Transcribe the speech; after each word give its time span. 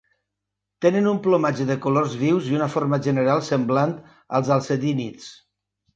Tenen 0.85 1.09
un 1.09 1.19
plomatge 1.27 1.67
de 1.71 1.75
colors 1.83 2.15
vius 2.21 2.49
i 2.53 2.57
una 2.61 2.69
forma 2.77 3.01
general 3.09 3.45
semblant 3.51 3.95
als 4.39 4.51
alcedínids. 4.57 5.29